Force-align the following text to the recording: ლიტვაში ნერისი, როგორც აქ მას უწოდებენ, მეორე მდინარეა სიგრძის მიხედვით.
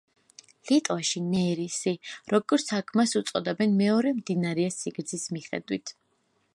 ლიტვაში 0.69 1.21
ნერისი, 1.25 1.93
როგორც 2.35 2.73
აქ 2.79 2.91
მას 3.01 3.15
უწოდებენ, 3.21 3.77
მეორე 3.83 4.15
მდინარეა 4.23 4.75
სიგრძის 4.79 5.33
მიხედვით. 5.37 5.97